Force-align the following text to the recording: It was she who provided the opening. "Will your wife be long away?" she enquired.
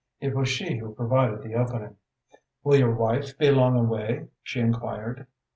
It 0.19 0.33
was 0.35 0.47
she 0.49 0.77
who 0.77 0.95
provided 0.95 1.43
the 1.43 1.53
opening. 1.53 1.95
"Will 2.63 2.75
your 2.79 2.95
wife 2.95 3.37
be 3.37 3.51
long 3.51 3.77
away?" 3.77 4.29
she 4.41 4.59
enquired. 4.59 5.27